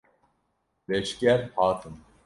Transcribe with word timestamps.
Leşger 0.89 1.49
hatin. 1.55 1.99